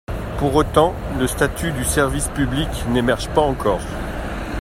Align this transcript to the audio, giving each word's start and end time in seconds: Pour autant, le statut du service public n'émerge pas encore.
Pour 0.39 0.55
autant, 0.55 0.95
le 1.19 1.27
statut 1.27 1.71
du 1.73 1.85
service 1.85 2.27
public 2.29 2.67
n'émerge 2.89 3.29
pas 3.35 3.41
encore. 3.41 3.81